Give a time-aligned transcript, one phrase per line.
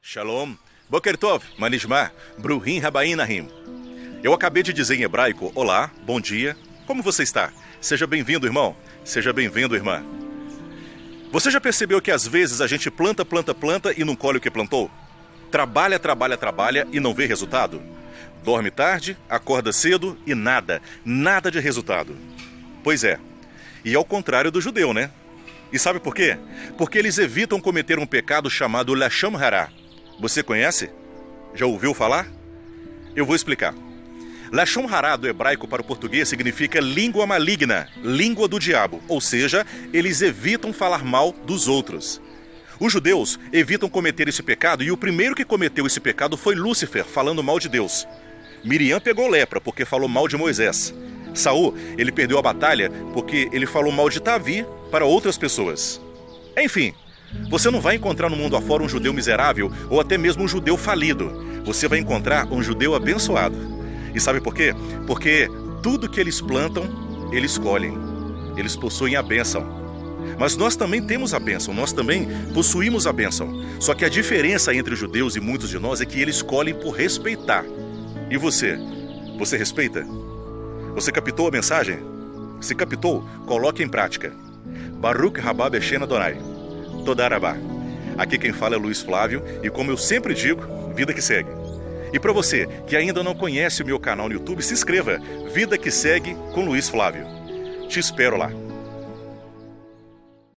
[0.00, 0.56] Shalom,
[0.88, 3.48] Boker Tov, Manishma, Bruhim Rabaim Nahim.
[4.22, 7.52] Eu acabei de dizer em hebraico, olá, bom dia, como você está?
[7.80, 8.74] Seja bem-vindo, irmão.
[9.04, 10.02] Seja bem-vindo, irmã.
[11.30, 14.40] Você já percebeu que às vezes a gente planta, planta, planta e não colhe o
[14.40, 14.90] que plantou?
[15.50, 17.82] Trabalha, trabalha, trabalha e não vê resultado?
[18.42, 22.16] Dorme tarde, acorda cedo e nada, nada de resultado.
[22.82, 23.18] Pois é.
[23.84, 25.10] E ao contrário do judeu, né?
[25.70, 26.38] E sabe por quê?
[26.78, 29.68] Porque eles evitam cometer um pecado chamado Lasham Hará.
[30.18, 30.90] Você conhece?
[31.54, 32.28] Já ouviu falar?
[33.14, 33.74] Eu vou explicar.
[34.50, 39.64] Lashon Hará do hebraico para o português significa língua maligna, língua do diabo, ou seja,
[39.92, 42.20] eles evitam falar mal dos outros.
[42.80, 47.04] Os judeus evitam cometer esse pecado e o primeiro que cometeu esse pecado foi Lúcifer,
[47.04, 48.06] falando mal de Deus.
[48.64, 50.94] Miriam pegou lepra porque falou mal de Moisés.
[51.34, 56.00] Saul, ele perdeu a batalha porque ele falou mal de Davi para outras pessoas.
[56.56, 56.94] Enfim,
[57.50, 60.76] você não vai encontrar no mundo afora um judeu miserável ou até mesmo um judeu
[60.76, 61.30] falido.
[61.64, 63.56] Você vai encontrar um judeu abençoado.
[64.14, 64.74] E sabe por quê?
[65.06, 65.48] Porque
[65.82, 66.84] tudo que eles plantam,
[67.32, 67.96] eles colhem.
[68.56, 69.78] Eles possuem a bênção.
[70.38, 73.62] Mas nós também temos a bênção, nós também possuímos a bênção.
[73.80, 76.74] Só que a diferença entre os judeus e muitos de nós é que eles colhem
[76.74, 77.64] por respeitar.
[78.30, 78.78] E você?
[79.38, 80.04] Você respeita?
[80.94, 81.98] Você captou a mensagem?
[82.60, 84.32] Se captou, coloque em prática.
[85.00, 86.57] Baruch Rabab Eshena Donai.
[87.08, 87.56] Todarabá.
[88.18, 90.60] Aqui quem fala é Luiz Flávio e como eu sempre digo,
[90.94, 91.48] vida que segue.
[92.12, 95.18] E para você que ainda não conhece o meu canal no YouTube, se inscreva.
[95.50, 97.24] Vida que segue com Luiz Flávio.
[97.88, 98.50] Te espero lá.